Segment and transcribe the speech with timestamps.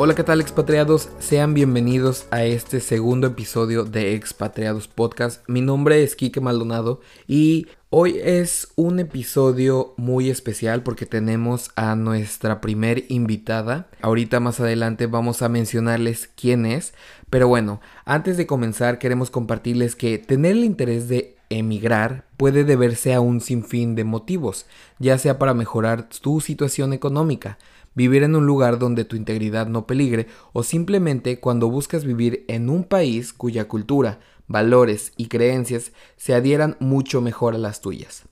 [0.00, 1.08] Hola, ¿qué tal expatriados?
[1.18, 5.42] Sean bienvenidos a este segundo episodio de Expatriados Podcast.
[5.48, 11.96] Mi nombre es Quique Maldonado y hoy es un episodio muy especial porque tenemos a
[11.96, 13.88] nuestra primer invitada.
[14.00, 16.94] Ahorita más adelante vamos a mencionarles quién es,
[17.28, 23.14] pero bueno, antes de comenzar queremos compartirles que tener el interés de emigrar puede deberse
[23.14, 24.66] a un sinfín de motivos,
[25.00, 27.58] ya sea para mejorar tu situación económica,
[27.94, 32.70] vivir en un lugar donde tu integridad no peligre o simplemente cuando buscas vivir en
[32.70, 38.24] un país cuya cultura, valores y creencias se adhieran mucho mejor a las tuyas.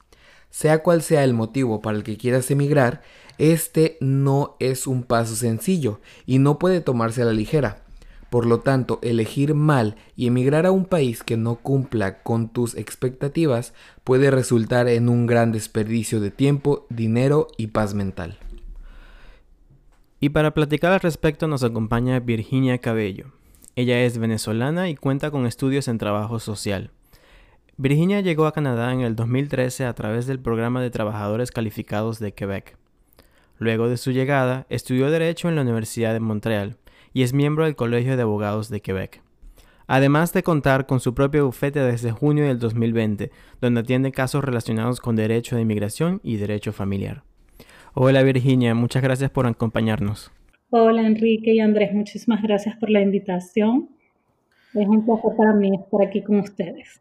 [0.51, 3.03] Sea cual sea el motivo para el que quieras emigrar,
[3.39, 7.83] este no es un paso sencillo y no puede tomarse a la ligera.
[8.31, 12.75] Por lo tanto, elegir mal y emigrar a un país que no cumpla con tus
[12.75, 18.39] expectativas puede resultar en un gran desperdicio de tiempo, dinero y paz mental.
[20.19, 23.33] Y para platicar al respecto nos acompaña Virginia Cabello.
[23.75, 26.91] Ella es venezolana y cuenta con estudios en trabajo social.
[27.77, 32.33] Virginia llegó a Canadá en el 2013 a través del programa de trabajadores calificados de
[32.33, 32.79] Quebec.
[33.59, 36.79] Luego de su llegada, estudió Derecho en la Universidad de Montreal
[37.13, 39.21] y es miembro del Colegio de Abogados de Quebec.
[39.87, 45.01] Además de contar con su propio bufete desde junio del 2020, donde atiende casos relacionados
[45.01, 47.25] con derecho de inmigración y derecho familiar.
[47.99, 50.31] Hola Virginia, muchas gracias por acompañarnos.
[50.69, 53.89] Hola Enrique y Andrés, muchísimas gracias por la invitación.
[54.75, 57.01] Es un placer para mí estar aquí con ustedes.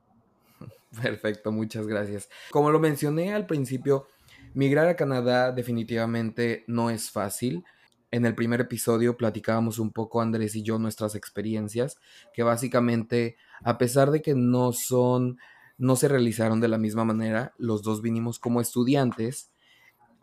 [1.03, 2.29] Perfecto, muchas gracias.
[2.49, 4.07] Como lo mencioné al principio,
[4.53, 7.65] migrar a Canadá definitivamente no es fácil.
[8.09, 11.97] En el primer episodio platicábamos un poco Andrés y yo nuestras experiencias,
[12.33, 15.39] que básicamente, a pesar de que no son,
[15.77, 19.51] no se realizaron de la misma manera, los dos vinimos como estudiantes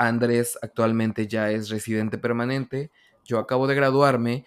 [0.08, 2.90] Andrés actualmente ya es residente permanente,
[3.24, 4.44] yo acabo de graduarme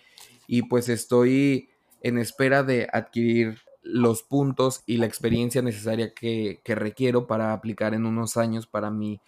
[0.47, 1.69] y pues estoy
[2.01, 8.05] en espera de adquirir los puntos y la experiencia necesaria que, requiero para aplicar en
[8.05, 9.21] unos años para mi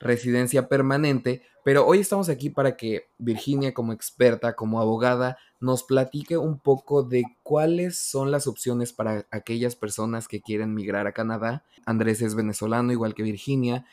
[0.00, 6.36] residencia permanente, pero hoy estamos aquí para que Virginia como experta, como abogada, nos platique
[6.36, 11.64] un poco de cuáles son las opciones para aquellas personas que quieren migrar a Canadá.
[11.86, 13.86] Andrés es venezolano, igual que Virginia,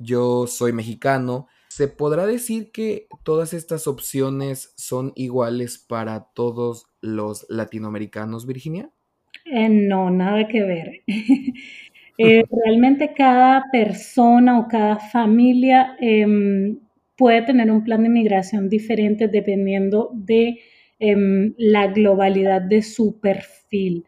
[0.00, 1.46] yo soy mexicano.
[1.68, 8.90] ¿Se podrá decir que todas estas opciones son iguales para todos los latinoamericanos, Virginia?
[9.44, 11.02] Eh, no, nada que ver.
[12.22, 16.78] Eh, realmente cada persona o cada familia em,
[17.16, 20.60] puede tener un plan de inmigración diferente dependiendo de
[20.98, 24.04] em, la globalidad de su perfil.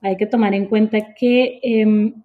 [0.00, 2.22] Hay que tomar en cuenta que em,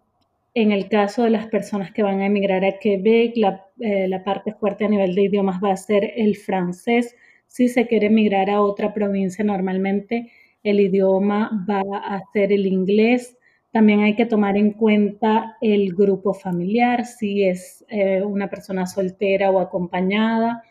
[0.53, 3.33] en el caso de las personas que van a emigrar a Quebec,
[3.79, 7.15] eh, la, parte fuerte a nivel de idiomas va a ser el francés.
[7.47, 10.31] Si se quiere emigrar a otra provincia, normalmente
[10.63, 13.37] el idioma va a ser el inglés.
[13.71, 19.51] También hay que tomar en cuenta el grupo familiar, si es eh, una persona soltera
[19.51, 20.63] o acompañada,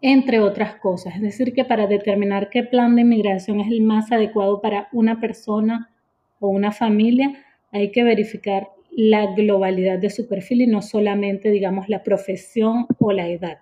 [0.00, 1.16] entre otras cosas.
[1.16, 5.20] Es decir, que para determinar qué plan de inmigración es el más adecuado para una
[5.20, 5.90] persona
[6.38, 7.32] o una familia,
[7.72, 13.12] hay que verificar la globalidad de su perfil y no solamente, digamos, la profesión o
[13.12, 13.58] la edad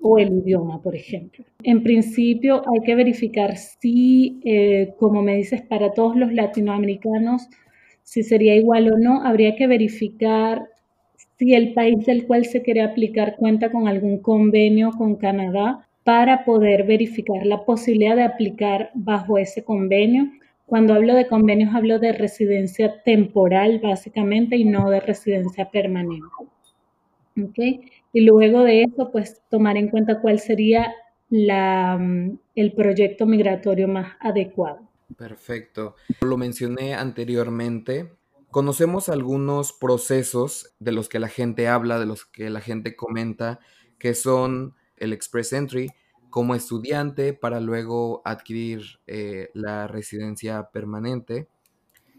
[0.00, 1.44] o el idioma, por ejemplo.
[1.62, 7.48] En principio hay que verificar si, eh, como me dices, para todos los latinoamericanos,
[8.02, 10.68] si sería igual o no, habría que verificar
[11.38, 16.44] si el país del cual se quiere aplicar cuenta con algún convenio con Canadá para
[16.44, 20.30] poder verificar la posibilidad de aplicar bajo ese convenio
[20.66, 26.28] cuando hablo de convenios, hablo de residencia temporal, básicamente, y no de residencia permanente.
[28.12, 30.94] Y luego de eso, pues tomar en cuenta cuál sería
[31.28, 34.88] la, mm, el proyecto migratorio más adecuado.
[35.16, 35.96] Perfecto.
[36.22, 38.12] Lo mencioné anteriormente.
[38.50, 43.58] Conocemos algunos procesos de los que la gente habla, de los que la gente comenta,
[43.98, 45.90] que son el Express Entry,
[46.34, 51.46] como estudiante para luego adquirir eh, la residencia permanente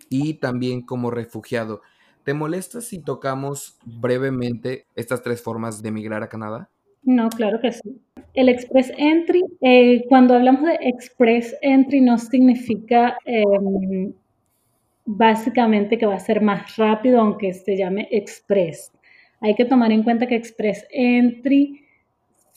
[0.10, 1.82] y también como refugiado.
[2.24, 6.70] ¿Te molesta si tocamos brevemente estas tres formas de emigrar a Canadá?
[7.04, 8.02] No, claro que sí.
[8.36, 14.14] el Express Entry, eh, cuando hablamos de Express Entry no significa em,
[15.04, 18.94] básicamente que va a ser más rápido, aunque se llame Express.
[19.42, 21.85] Hay que tomar en cuenta que Express Entry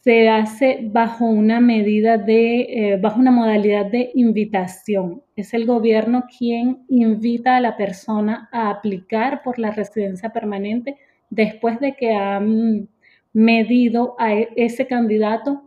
[0.03, 5.23] se hace bajo una medida de, eh, bajo una modalidad de invitación.
[5.37, 10.97] Es el gobierno quien invita a la persona a aplicar por la residencia permanente
[11.31, 12.89] después de que han
[13.33, 15.63] medido a e, ese candidato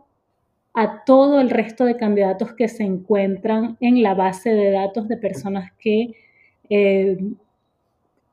[0.74, 5.18] a todo el resto de candidatos que se encuentran en la base de datos de
[5.18, 6.12] personas que
[6.70, 7.18] eh,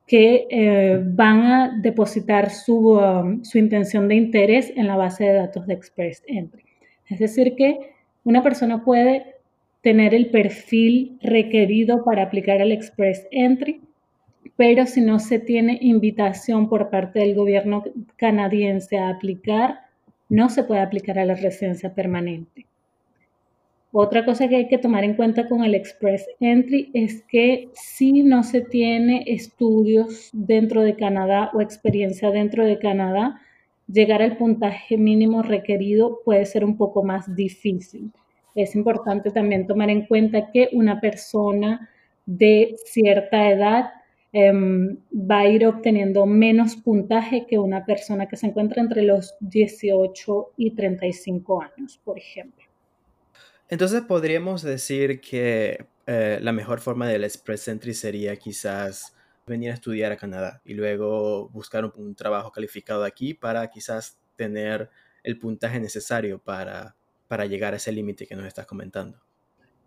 [0.09, 5.33] que eh, van a depositar su, um, su, intención de interés en la base de
[5.33, 6.63] datos de Express Entry.
[7.07, 7.91] Es decir, que
[8.23, 9.35] una persona puede
[9.81, 13.81] tener el perfil requerido para aplicar al Express Entry,
[14.56, 17.83] pero si no se tiene invitación por parte del gobierno
[18.15, 19.81] canadiense a aplicar,
[20.27, 22.65] no se puede aplicar a la residencia permanente.
[23.91, 28.21] Otra cosa que hay que tomar en cuenta con el Express Entry es que si
[28.21, 33.41] no se tiene estudios dentro de Canadá o experiencia dentro de Canadá,
[33.88, 38.12] llegar al puntaje mínimo requerido puede ser un poco más difícil.
[38.53, 41.89] Es importante también tomar en cuenta que una persona
[42.27, 43.89] de cierta edad
[44.33, 49.35] em, va a ir obteniendo menos puntaje que una persona que se encuentra entre los
[49.39, 52.69] 18 y 35 años, por ejemplo.
[53.69, 59.75] Entonces podríamos decir que eh, la mejor forma del Express Entry sería quizás venir a
[59.75, 64.89] estudiar a Canadá y luego buscar un, trabajo calificado aquí para quizás tener
[65.24, 66.95] el puntaje necesario para,
[67.27, 69.19] para llegar a ese límite que nos estás comentando.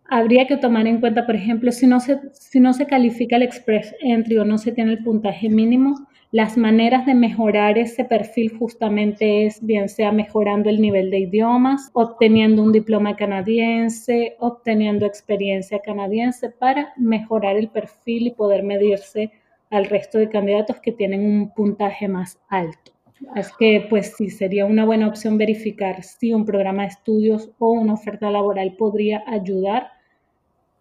[0.04, 3.42] Habría que tomar en cuenta, por ejemplo, si no, se, si no se califica el
[3.42, 8.56] Express Entry o no se tiene el puntaje mínimo, las maneras de mejorar ese perfil
[8.56, 15.80] justamente es bien sea mejorando el nivel de idiomas, obteniendo un diploma canadiense, obteniendo experiencia
[15.80, 19.30] canadiense para mejorar el perfil y poder medirse
[19.68, 22.92] al resto de candidatos que tienen un puntaje más alto.
[23.36, 27.72] Es que pues sí, sería una buena opción verificar si un programa de estudios o
[27.72, 29.90] una oferta laboral podría ayudar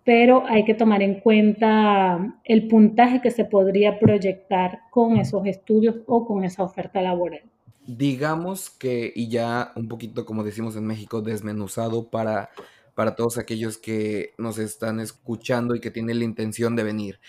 [0.04, 5.96] pero hay que tomar en cuenta el puntaje que se podría proyectar con esos estudios
[6.08, 7.42] o con esa oferta laboral.
[7.86, 12.50] Digamos que, y ya un poquito como decimos en México, desmenuzado para,
[12.96, 17.20] para todos aquellos que nos están escuchando y que tienen la intención de venir.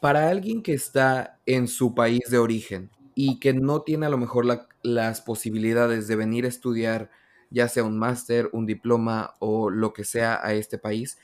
[0.00, 4.18] Para alguien que está en su país de origen y que no tiene a lo
[4.18, 4.46] mejor
[4.82, 7.10] las posibilidades de venir a estudiar,
[7.50, 11.18] ya sea un máster, un diploma o lo que sea a este país,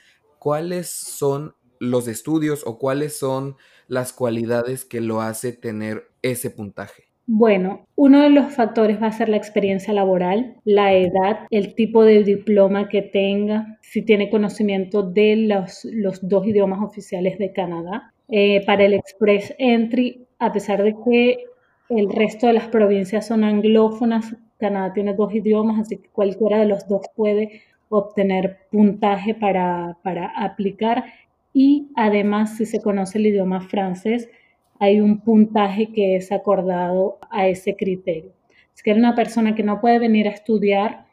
[0.44, 3.56] ¿cuáles son los estudios o cuáles son
[3.88, 7.05] las cualidades que lo hace tener ese puntaje?
[7.26, 12.05] Bueno, uno de los factores va a ser la experiencia laboral, la edad, el tipo
[12.05, 15.88] de diploma que tenga, si tiene conocimiento de los,
[16.20, 18.12] dos idiomas oficiales de Canadá.
[18.29, 21.38] Eh, para el Express Entry, a pesar de que
[21.88, 26.67] el resto de las provincias son anglófonas, Canadá tiene dos idiomas, así que cualquiera de
[26.67, 27.62] los dos puede
[27.96, 29.96] obtener puntaje para,
[30.37, 31.05] aplicar
[31.52, 34.29] y además si se conoce el idioma francés
[34.81, 38.32] hay un puntaje que es acordado a ese criterio.
[38.74, 41.06] Es que una persona que no puede venir a estudiar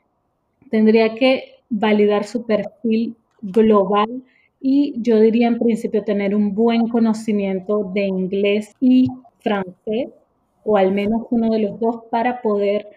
[0.72, 4.24] tendría que validar su perfil global
[4.60, 9.08] y yo diría en principio tener un buen conocimiento de inglés y
[9.40, 10.10] francés
[10.64, 12.88] o al menos uno de los dos para poder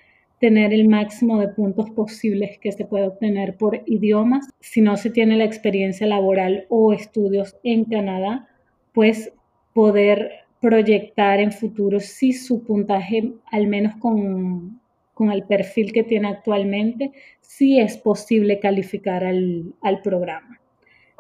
[0.41, 4.49] tener el máximo de puntos posibles que se puede obtener por idiomas.
[4.61, 8.49] Si no se tiene la experiencia laboral o estudios en Canadá,
[8.93, 9.33] pues
[9.73, 14.81] poder proyectar en futuro si su puntaje, al menos con,
[15.13, 20.61] con el perfil que tiene actualmente, si es posible calificar al, al programa.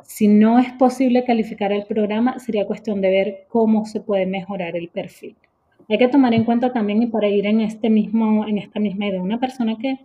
[0.02, 4.76] Si no es posible calificar el programa, sería cuestión de ver cómo se puede mejorar
[4.76, 5.36] el perfil.
[5.88, 9.06] Hay que tomar en cuenta también, y para ir en, este mismo, en esta misma
[9.06, 9.98] idea, una persona que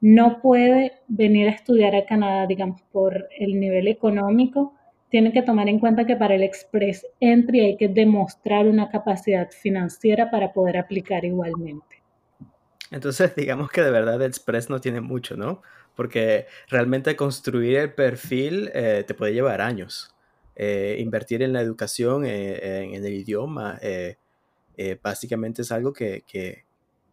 [0.00, 4.74] no puede venir a estudiar a Canadá, digamos, por el nivel económico,
[5.10, 9.50] tiene que tomar en cuenta que para el Express Entry hay que demostrar una capacidad
[9.50, 12.02] financiera para poder aplicar igualmente.
[12.90, 15.62] Entonces, digamos que de verdad el Express no tiene mucho, ¿no?
[15.94, 20.14] Porque realmente construir el perfil eh, te puede llevar años.
[20.56, 23.78] Eh, invertir en la educación, eh, en el idioma,
[24.76, 26.24] eh, básicamente es algo que,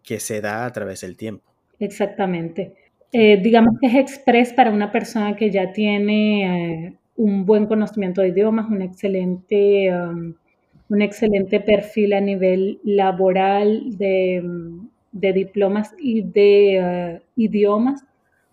[0.04, 1.44] se da a través del tiempo.
[1.80, 2.74] Exactamente.
[3.12, 8.22] Eh, digamos que es express para una persona que ya tiene eh, un buen conocimiento
[8.22, 10.34] de idiomas, un excelente, um,
[10.90, 14.44] un excelente perfil a nivel laboral de,
[15.12, 18.04] diplomas y de idiomas,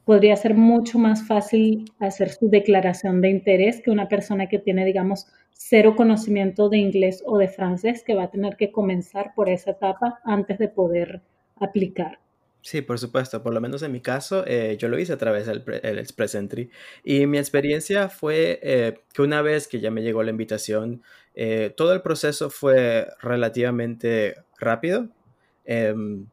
[0.05, 4.85] podría ser mucho más fácil hacer su declaración de interés que una persona que tiene,
[4.85, 9.49] digamos, cero conocimiento de inglés o de francés, que va a tener que comenzar por
[9.49, 11.23] esa etapa antes de poder
[11.57, 12.19] aplicar.
[12.65, 13.43] Sí, por supuesto.
[13.43, 16.71] Por lo menos en mi caso, eh, yo lo hice a través del Express Entry.
[17.03, 21.03] Y mi experiencia fue eh, que una vez que ya me llegó la invitación,
[21.35, 25.11] eh, todo el proceso fue relativamente rápido.
[25.67, 26.27] Em,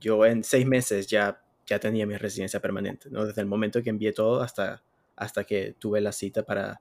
[0.00, 3.26] yo en seis meses ya ya tenía mi residencia permanente, ¿no?
[3.26, 4.82] Desde el momento que envié todo hasta,
[5.16, 6.80] hasta que tuve la cita para,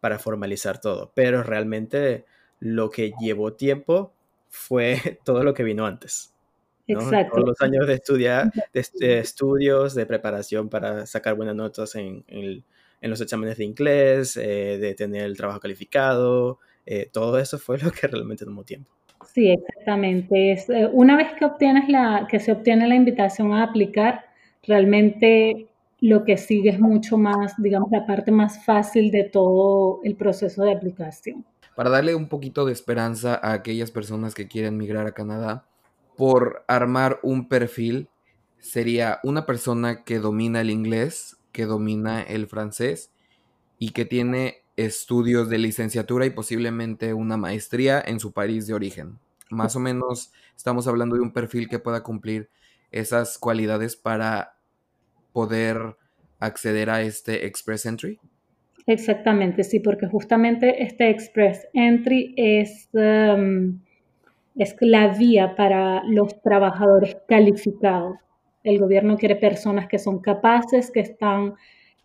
[0.00, 1.12] para formalizar todo.
[1.14, 2.24] Pero realmente
[2.60, 4.12] lo que llevó tiempo
[4.48, 6.34] fue todo lo que vino antes.
[6.86, 7.34] Exacto.
[7.34, 12.64] Todos los años de estudiar, de, estudios, de preparación para sacar buenas notas en, en,
[13.02, 17.90] los exámenes de inglés, eh, de tener el trabajo calificado, eh, todo eso fue lo
[17.90, 18.97] que realmente tomó tiempo.
[19.34, 20.52] Sí, exactamente.
[20.52, 24.24] Es, eh, una vez que obtienes la, que se obtiene la invitación a aplicar,
[24.66, 25.68] realmente
[26.00, 30.64] lo que sigue es mucho más, digamos, la parte más fácil de todo el proceso
[30.64, 31.44] de aplicación.
[31.74, 35.64] Para darle un poquito de esperanza a aquellas personas que quieren migrar a Canadá,
[36.16, 38.08] por armar un perfil
[38.58, 43.12] sería una persona que domina el inglés, que domina el francés
[43.78, 49.18] y que tiene estudios de licenciatura y posiblemente una maestría en su país de origen.
[49.50, 52.48] Más o menos estamos hablando de un perfil que pueda cumplir
[52.92, 54.56] esas cualidades para
[55.32, 55.96] poder
[56.38, 58.20] acceder a este Express Entry.
[58.86, 63.80] Exactamente, sí, porque justamente este Express Entry es, um,
[64.56, 68.16] es la vía para los trabajadores calificados.
[68.62, 71.54] El gobierno quiere personas que son capaces, que están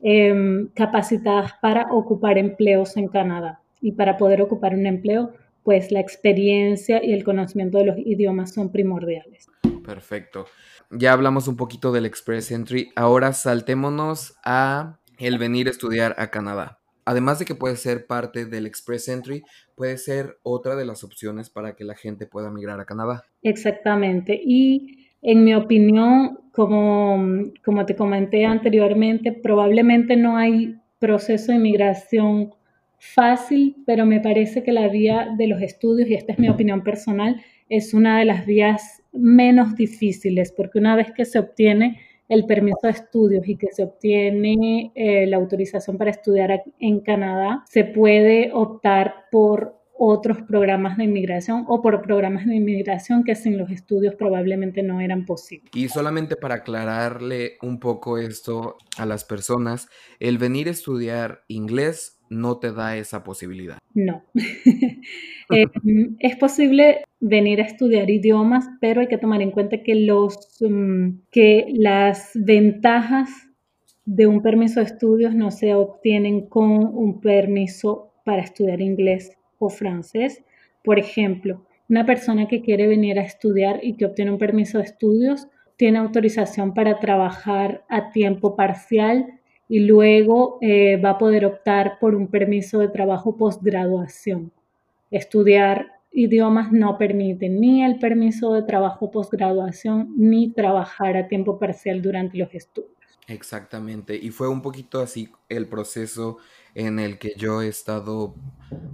[0.06, 3.62] Em, capacitadas para ocupar empleos en Canadá.
[3.80, 5.32] Y para poder ocupar un empleo,
[5.64, 9.48] pues la experiencia y el conocimiento de los idiomas son primordiales.
[9.86, 10.46] Perfecto.
[10.92, 12.92] Ya hablamos un poquito del Express Entry.
[12.98, 16.82] Ahora saltémonos a el venir a estudiar a Canadá.
[17.06, 19.44] Además de que puede ser parte del Express Entry,
[19.76, 23.24] puede ser otra de las opciones para que la gente pueda migrar a Canadá.
[23.42, 24.38] Exactamente.
[24.44, 32.54] Y en mi opinión, como, como te comenté anteriormente, probablemente no hay proceso de inmigración
[33.00, 36.84] fácil, pero me parece que la vía de los estudios, y esta es mi opinión
[36.84, 42.00] personal, es una de las vías menos difíciles, porque una vez que se obtiene
[42.30, 47.64] el permiso de estudios y que se obtiene eh, la autorización para estudiar en Canadá,
[47.70, 53.58] se puede optar por otros programas de inmigración o por programas de inmigración que sin
[53.58, 55.72] los estudios probablemente no eran posibles.
[55.76, 59.88] Y solamente para aclararle un poco esto a las personas,
[60.20, 63.78] el venir a estudiar inglés no te da esa posibilidad.
[63.94, 64.24] No.
[65.50, 65.68] Eh,
[66.20, 71.10] es posible venir a estudiar idiomas, pero hay que tomar en cuenta que, los, mm,
[71.30, 73.30] que las ventajas
[74.06, 79.32] de un permiso de estudios no se obtienen con un permiso para estudiar inglés
[79.70, 80.44] francés.
[80.84, 84.86] Por ejemplo, una persona que quiere venir a estudiar y que obtiene un permiso de
[84.86, 91.98] estudios tiene autorización para trabajar a tiempo parcial y luego eh, va a poder optar
[92.00, 94.52] por un permiso de trabajo postgraduación.
[95.10, 102.02] Estudiar idiomas no permite ni el permiso de trabajo postgraduación ni trabajar a tiempo parcial
[102.02, 102.94] durante los estudios.
[103.28, 106.38] Exactamente, y fue un poquito así el proceso
[106.76, 108.36] en el que yo he estado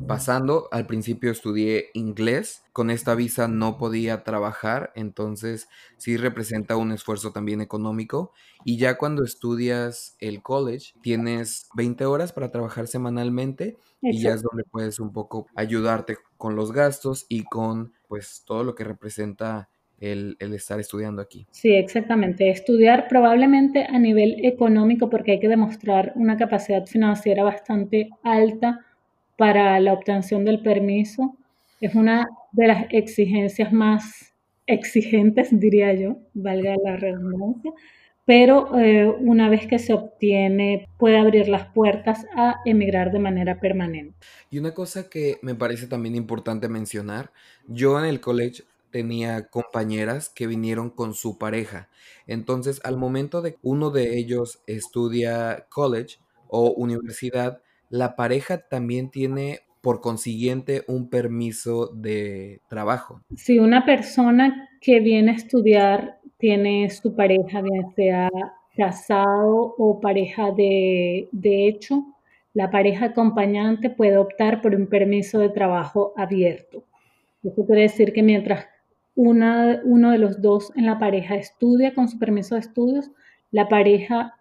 [0.07, 0.67] pasando.
[0.71, 5.67] Al principio estudié inglés, con esta visa no podía trabajar, entonces
[5.97, 8.31] sí representa un esfuerzo también económico.
[8.65, 14.41] Y ya cuando estudias el college, tienes 20 horas para trabajar semanalmente y ya es
[14.41, 19.69] donde puedes un poco ayudarte con los gastos y con pues todo lo que representa
[19.99, 21.45] el, estar estudiando aquí.
[21.51, 22.49] Sí, exactamente.
[22.49, 28.85] Estudiar probablemente a nivel económico porque hay que demostrar una capacidad financiera bastante alta
[29.37, 31.35] para la obtención del permiso.
[31.81, 34.33] Es una de las exigencias más
[34.67, 37.71] exigentes, diría yo, valga la redundancia,
[38.25, 43.59] pero eh, una vez que se obtiene puede abrir las puertas a emigrar de manera
[43.59, 44.13] permanente.
[44.51, 47.31] Y una cosa que me parece también importante mencionar,
[47.67, 51.89] yo en el college tenía compañeras que vinieron con su pareja.
[52.27, 56.17] Entonces, al momento de uno de ellos estudia college
[56.47, 63.21] o universidad, la pareja también tiene por consiguiente un permiso de trabajo.
[63.35, 68.29] Si una persona que viene a estudiar tiene su pareja, bien sea
[68.75, 72.05] casado o pareja de, de hecho,
[72.53, 76.83] la pareja acompañante puede optar por un permiso de trabajo abierto.
[77.43, 78.67] Eso quiere decir que mientras
[79.21, 83.11] uno de los dos en la pareja estudia con su permiso de estudios,
[83.51, 84.35] la pareja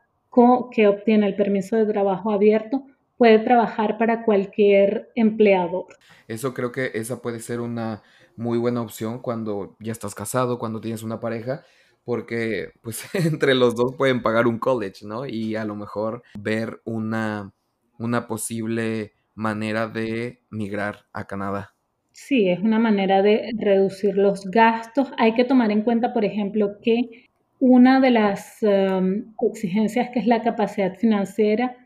[0.70, 2.84] que obtiene el permiso de trabajo abierto
[3.16, 5.86] puede trabajar para cualquier empleador.
[6.28, 8.02] Eso creo que esa puede ser una
[8.36, 11.64] muy buena opción cuando ya estás casado, cuando tienes una pareja,
[12.04, 15.26] porque pues entre los dos pueden pagar un college, ¿no?
[15.26, 17.52] Y a lo mejor ver una,
[17.98, 21.74] una posible manera de migrar a Canadá.
[22.20, 25.12] Sí, es una manera de reducir los gastos.
[25.18, 27.28] Hay que tomar en cuenta, por ejemplo, que
[27.60, 31.76] una de las em, exigencias que es la capacidad financiera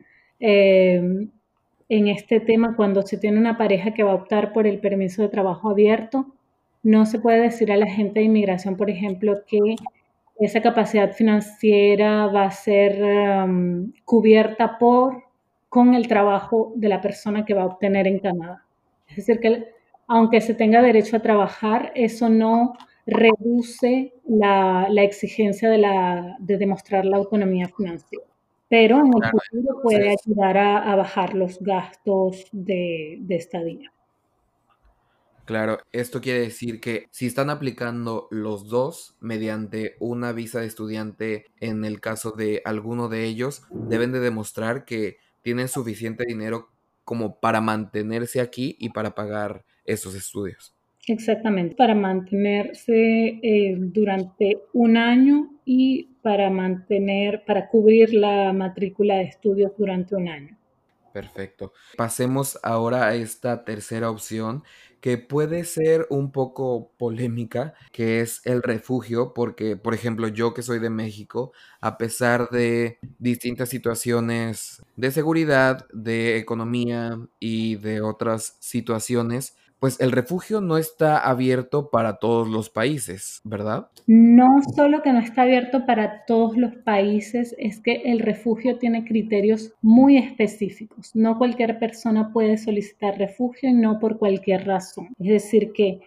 [0.40, 1.30] em,
[1.88, 5.22] en este tema, cuando se tiene una pareja que va a optar por el permiso
[5.22, 6.26] de trabajo abierto,
[6.82, 9.76] no se puede decir a la gente de inmigración, por ejemplo, que
[10.40, 15.24] esa capacidad financiera va a ser em, cubierta por
[15.68, 18.64] con el trabajo de la persona que va a obtener en Canadá.
[19.08, 19.81] Es decir, que
[20.12, 22.74] aunque se tenga derecho a trabajar, eso no
[23.06, 28.26] reduce la, exigencia de, la, de, demostrar la autonomía financiera.
[28.68, 33.90] Pero en el futuro puede ayudar a, bajar los gastos de, de estadía.
[35.46, 41.46] Claro, esto quiere decir que si están aplicando los dos mediante una visa de estudiante,
[41.58, 46.68] en el caso de alguno de ellos, deben de demostrar que tienen suficiente dinero
[47.02, 50.74] como para mantenerse aquí y para pagar esos estudios.
[51.08, 59.24] Exactamente, para mantenerse eh, durante un año y para mantener, para cubrir la matrícula de
[59.24, 60.56] estudios durante un año.
[61.12, 61.72] Perfecto.
[61.96, 64.62] Pasemos ahora a esta tercera opción
[65.02, 70.62] que puede ser un poco polémica, que es el refugio, porque, por ejemplo, yo que
[70.62, 78.56] soy de México, a pesar de distintas situaciones de seguridad, de economía y de otras
[78.60, 83.88] situaciones, pues el refugio no está abierto para todos los países, ¿verdad?
[84.06, 89.04] No solo que no está abierto para todos los países, es que el refugio tiene
[89.04, 91.10] criterios muy específicos.
[91.16, 95.08] No cualquier persona puede solicitar refugio y no por cualquier razón.
[95.18, 95.98] Es decir, que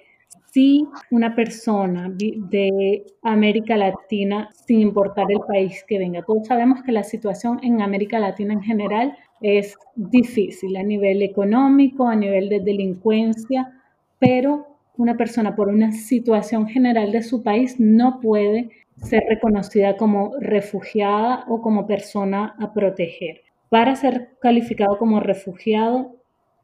[0.54, 6.94] si una persona de América Latina, sin importar el país que venga, todos sabemos que
[6.94, 12.60] la situación en América Latina en general es difícil a nivel económico, a nivel de
[12.60, 13.72] delincuencia,
[14.20, 14.68] pero
[14.98, 21.46] una persona por una situación general de su país no puede ser reconocida como refugiada
[21.48, 23.42] o como persona a proteger.
[23.70, 26.16] Para ser calificado como refugiado,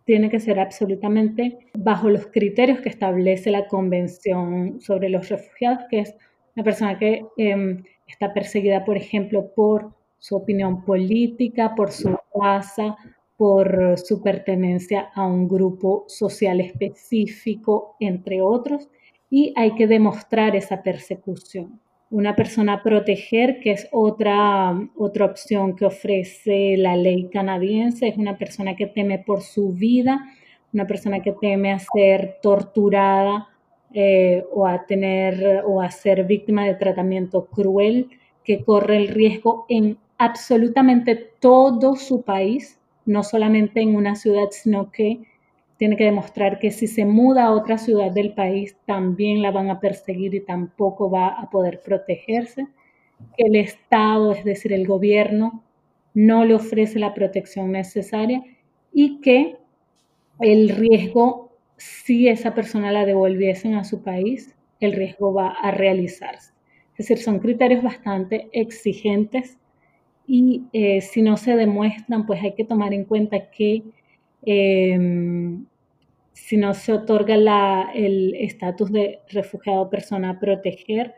[0.05, 5.99] tiene que ser absolutamente bajo los criterios que establece la Convención sobre los Refugiados, que
[5.99, 6.15] es
[6.55, 12.95] una persona que em, está perseguida, por ejemplo, por su opinión política, por su raza,
[13.37, 18.87] por su pertenencia a un grupo social específico, entre otros,
[19.31, 21.81] y hay que demostrar esa persecución.
[22.11, 28.37] Una persona proteger, que es otra, otra opción que ofrece la ley canadiense, es una
[28.37, 30.23] persona que teme por su vida,
[30.71, 33.47] una persona que teme a ser torturada
[33.91, 38.07] eh, o a tener o a ser víctima de tratamiento cruel,
[38.43, 44.91] que corre el riesgo en absolutamente todo su país, no solamente en una ciudad, sino
[44.91, 45.23] que
[45.77, 49.71] tiene que demostrar que si se muda a otra ciudad del país, también la van
[49.71, 52.67] a perseguir y tampoco va a poder protegerse,
[53.35, 55.63] el Estado, es decir, el gobierno,
[56.13, 58.43] no le ofrece la protección necesaria
[58.93, 59.57] y que
[60.39, 66.53] el riesgo, si esa persona la devolviesen a su país, el riesgo va a realizarse.
[66.91, 69.57] Es decir, son criterios bastante exigentes
[70.33, 73.83] y eh, si no se demuestran, pues hay que tomar en cuenta que
[74.45, 75.65] em,
[76.31, 81.15] si no se otorga el estatus de refugiado persona a proteger,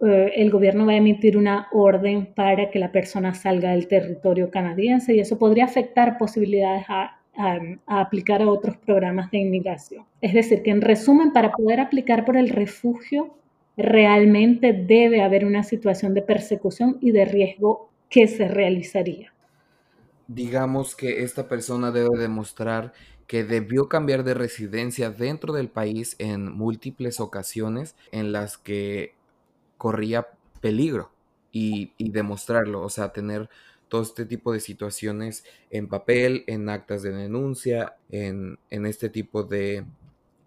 [0.00, 4.50] eh, el gobierno va a emitir una orden para que la persona salga del territorio
[4.50, 10.06] canadiense y eso podría afectar posibilidades a, a aplicar a otros programas de inmigración.
[10.22, 13.36] Es decir, que en resumen, para poder aplicar por el refugio,
[13.76, 19.32] realmente debe haber una situación de persecución y de riesgo que se realizaría.
[20.28, 22.92] Digamos que esta persona debe demostrar
[23.26, 29.14] que debió cambiar de residencia dentro del país en múltiples ocasiones en las que
[29.78, 30.26] corría
[30.60, 31.10] peligro
[31.50, 33.48] y, demostrarlo, o sea, tener
[33.88, 39.84] todo este tipo de situaciones en papel, en actas de denuncia, en, este tipo de,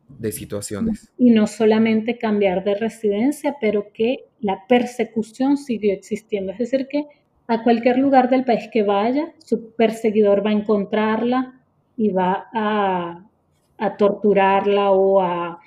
[0.07, 1.11] de situaciones.
[1.17, 6.51] Y no solamente cambiar de residencia, pero que la persecución siguió existiendo.
[6.51, 7.05] Es decir, que
[7.47, 11.61] a cualquier lugar del país que vaya, su perseguidor va a encontrarla
[11.97, 13.21] y va a,
[13.97, 15.59] torturarla o a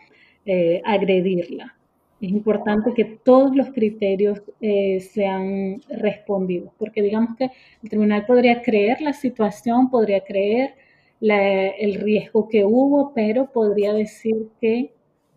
[0.44, 1.74] eh, agredirla.
[2.20, 7.50] Es importante que todos los criterios eh, sean respondidos, porque digamos que
[7.82, 10.74] el tribunal podría creer la situación, podría creer
[11.20, 14.92] el riesgo que hubo, pero podría decir que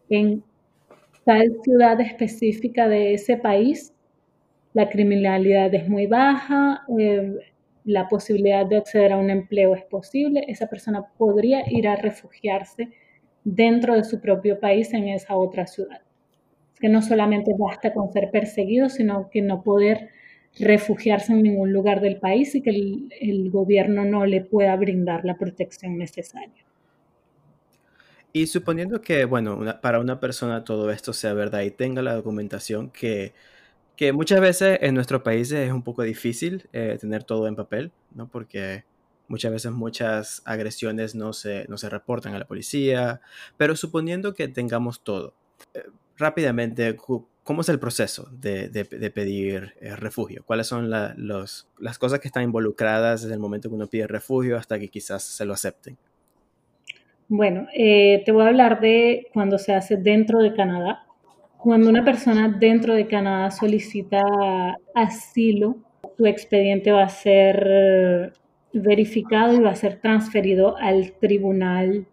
[0.10, 0.43] en
[1.23, 3.90] tal ciudad específica de ese país
[4.73, 7.34] la criminalidad es muy baja, eh,
[7.84, 12.89] la posibilidad de acceder a un empleo es posible, esa persona podría ir a refugiarse
[13.43, 16.01] dentro de su propio país en esa otra ciudad.
[16.79, 20.10] que no solamente basta con ser perseguido, sino que no poder
[20.60, 25.38] refugiarse en ningún lugar del país y que el, gobierno no le pueda brindar la
[25.38, 26.65] protección necesaria.
[28.34, 32.89] Y suponiendo que, bueno, para una persona todo esto sea verdad y tenga la documentación
[32.89, 33.34] que
[34.02, 37.92] que muchas veces en nuestros países es un poco difícil eh, tener todo en papel,
[38.16, 38.28] ¿no?
[38.28, 38.84] Porque
[39.28, 43.22] muchas veces muchas agresiones no se, no se reportan a la policía,
[43.58, 45.36] pero suponiendo que tengamos todo,
[45.76, 45.84] eh,
[46.18, 50.42] rápidamente, ¿cómo es el proceso de, de, pedir eh, refugio?
[50.48, 54.58] ¿Cuáles son los, las cosas que están involucradas desde el momento que uno pide refugio
[54.58, 55.96] hasta que quizás se lo acepten?
[57.28, 61.06] Bueno, te voy a hablar de cuando se hace dentro de Canadá.
[61.62, 64.19] Cuando una persona dentro de Canadá solicita
[64.95, 65.76] asilo,
[66.17, 68.34] su expediente va a ser
[68.74, 72.08] verificado y va a ser transferido al tribunal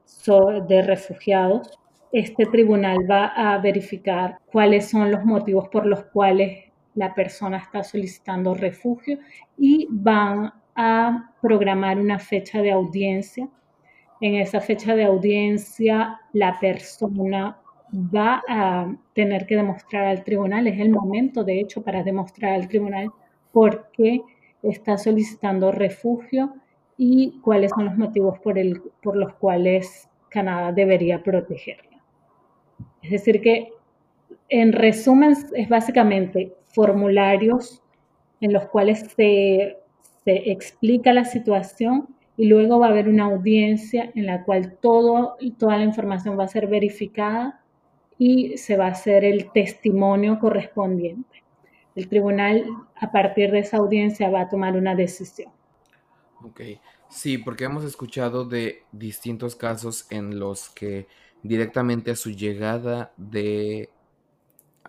[0.69, 1.79] de refugiados.
[2.13, 7.83] Este tribunal va a verificar cuáles son los motivos por los cuales la persona está
[7.83, 9.19] solicitando refugio
[9.57, 13.49] y van a programar una fecha de audiencia.
[14.21, 17.57] En esa fecha de audiencia, la persona
[17.93, 22.69] va a tener que demostrar al tribunal, es el momento de hecho para demostrar al
[22.69, 23.11] tribunal
[23.53, 24.23] por qué
[24.63, 26.55] está solicitando refugio
[26.97, 32.03] y cuáles son los motivos por, el, por los cuales Canadá debería protegerla.
[33.03, 33.73] Es decir, que
[34.49, 37.83] en resumen es básicamente formularios
[38.41, 39.79] en los cuales se,
[40.25, 45.37] se explica la situación y luego va a haber una audiencia en la cual todo,
[45.59, 47.61] toda la información va a ser verificada
[48.19, 51.45] y se va a hacer el testimonio correspondiente.
[51.95, 55.53] El tribunal, a partir de esa audiencia, va a tomar una decisión.
[56.43, 56.61] Ok,
[57.09, 61.07] sí, porque hemos escuchado de distintos casos en los que
[61.43, 63.91] directamente a su llegada de,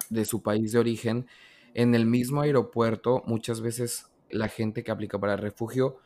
[0.10, 1.28] de su país de origen,
[1.76, 5.98] en el mismo aeropuerto, muchas veces la gente que aplica para refugio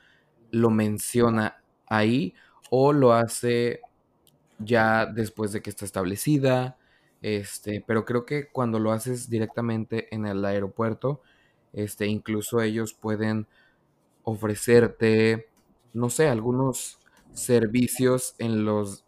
[0.51, 2.33] lo menciona ahí
[2.69, 3.81] o lo hace
[4.59, 6.77] ya después de que está establecida
[7.23, 11.21] este, pero creo que cuando lo haces directamente en el aeropuerto,
[11.71, 13.47] este, incluso ellos pueden
[14.23, 15.47] ofrecerte,
[15.93, 16.99] no sé, algunos
[17.31, 19.05] servicios en los...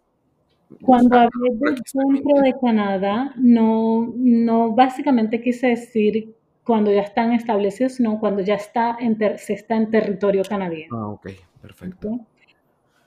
[0.81, 7.95] Cuando hablé del centro de Canadá, no, no básicamente quise decir cuando ya están establecidos,
[7.95, 8.97] sino cuando ya está
[9.37, 10.89] se está en territorio canadiense.
[10.91, 11.29] Ah, ok,
[11.61, 12.19] perfecto.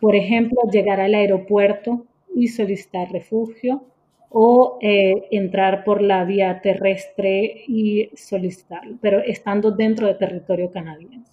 [0.00, 3.82] Por ejemplo, llegar al aeropuerto y solicitar refugio,
[4.30, 11.32] o eh, entrar por la vía terrestre y solicitarlo, pero estando dentro de territorio canadiense.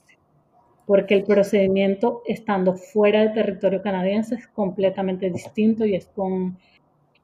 [0.85, 6.57] Porque el procedimiento estando fuera de territorio canadiense es completamente distinto y es con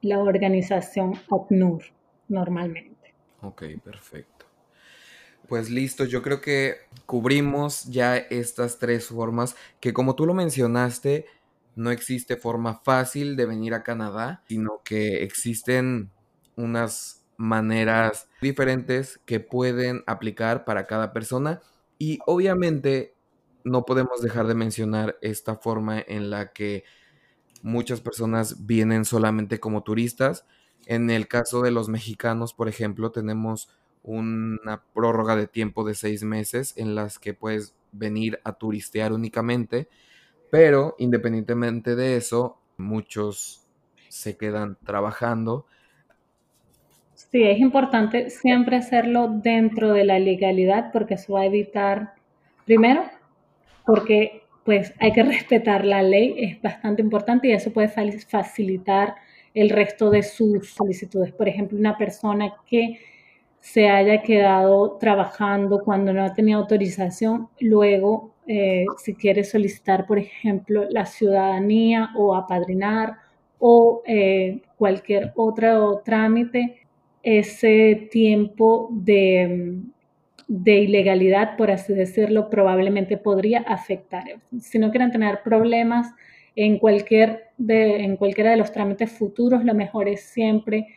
[0.00, 1.84] la organización ACNUR
[2.28, 3.14] normalmente.
[3.40, 4.46] Ok, perfecto.
[5.48, 11.26] Pues listo, yo creo que cubrimos ya estas tres formas que como tú lo mencionaste,
[11.74, 16.10] no existe forma fácil de venir a Canadá, sino que existen
[16.56, 21.60] unas maneras diferentes que pueden aplicar para cada persona
[21.98, 23.14] y obviamente
[23.64, 26.84] no podemos dejar de mencionar esta forma en la que
[27.62, 30.44] muchas personas vienen solamente como turistas.
[30.86, 33.68] En el caso de los mexicanos, por ejemplo, tenemos
[34.02, 39.88] una prórroga de tiempo de seis meses en las que puedes venir a turistear únicamente
[40.52, 43.66] pero independientemente de eso, muchos
[44.10, 45.64] se quedan trabajando.
[47.14, 52.12] Sí, es importante siempre hacerlo dentro de la legalidad porque eso va a evitar,
[52.66, 53.02] primero,
[53.86, 59.14] porque pues hay que respetar la ley, es bastante importante y eso puede facilitar
[59.54, 61.32] el resto de sus solicitudes.
[61.32, 63.00] Por ejemplo, una persona que
[63.62, 70.84] se haya quedado trabajando cuando no tenía autorización, luego eh, si quiere solicitar, por ejemplo,
[70.90, 73.14] la ciudadanía o apadrinar
[73.60, 76.88] o eh, cualquier otro trámite,
[77.22, 79.78] ese tiempo de,
[80.48, 84.24] de, ilegalidad, por así decirlo, probablemente podría afectar.
[84.60, 86.08] Si no quieren tener problemas
[86.56, 90.88] en, cualquier de, en cualquiera de los trámites futuros, lo mejor es siempre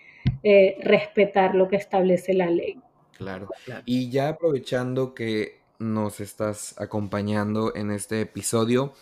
[0.47, 2.79] eh, respetar lo que establece la ley.
[3.17, 3.49] Claro.
[3.83, 8.93] Y ya aprovechando que nos estás acompañando en este episodio,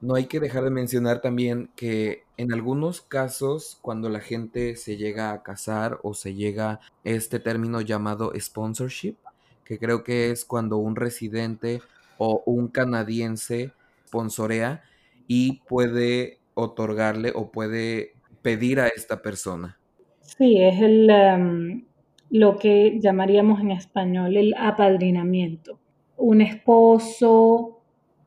[0.00, 4.96] no hay que dejar de mencionar también que en algunos casos, cuando la gente se
[4.96, 9.16] llega a casar o se llega este término llamado sponsorship,
[9.64, 11.82] que creo que es cuando un residente
[12.16, 13.72] o un canadiense
[14.06, 14.84] sponsorea
[15.26, 19.80] y puede otorgarle o puede pedir a esta persona.
[20.24, 21.84] Sí, es el, em,
[22.30, 25.78] lo que llamaríamos en español el apadrinamiento.
[26.16, 27.80] Un esposo,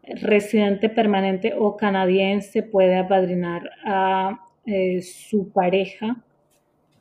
[0.04, 6.24] residente permanente o canadiense puede apadrinar a eh, su pareja,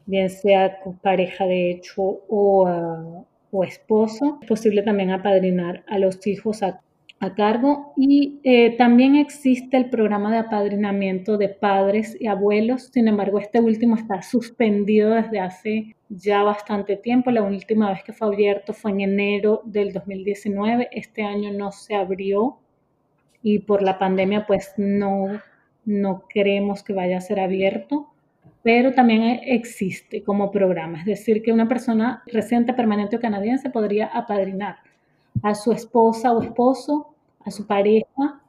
[0.07, 4.39] bien sea pareja de hecho o, ah, o, esposo.
[4.43, 6.81] Es posible también apadrinar a los hijos a,
[7.19, 12.91] a cargo y eh, también existe el programa de apadrinamiento de padres y abuelos.
[12.93, 17.31] Sin embargo, este último está suspendido desde hace ya bastante tiempo.
[17.31, 20.89] La última vez que fue abierto fue en enero del 2019.
[20.93, 22.59] Este año no se abrió
[23.43, 25.41] y por la pandemia pues no,
[25.85, 28.09] no creemos que vaya a ser abierto,
[28.63, 34.07] pero también existe como programa, es decir, que una persona residente permanente o canadiense podría
[34.07, 34.79] apadrinar
[35.47, 38.43] a su esposa o esposo, a su pareja,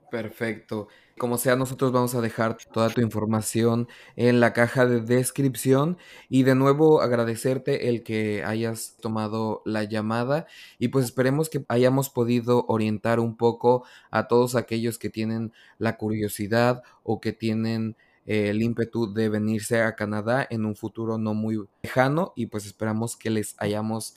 [0.09, 0.87] Perfecto.
[1.19, 5.97] Como sea, nosotros vamos a dejar toda tu información en la caja de descripción
[6.29, 10.47] y de nuevo agradecerte el que hayas tomado la llamada
[10.79, 15.97] y pues esperemos que hayamos podido orientar un poco a todos aquellos que tienen la
[15.97, 17.95] curiosidad o que tienen
[18.25, 22.65] eh, el ímpetu de venirse a Canadá en un futuro no muy lejano y pues
[22.65, 24.15] esperamos que les hayamos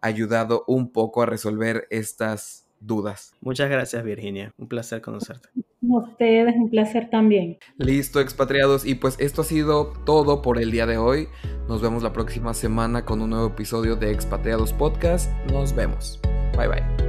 [0.00, 3.34] ayudado un poco a resolver estas dudas.
[3.40, 5.48] Muchas gracias Virginia, un placer conocerte.
[5.80, 7.58] ustedes, un placer también.
[7.76, 11.28] Listo, expatriados, y pues esto ha sido todo por el día de hoy.
[11.68, 15.30] Nos vemos la próxima semana con un nuevo episodio de Expatriados Podcast.
[15.50, 16.20] Nos vemos.
[16.56, 17.07] Bye bye.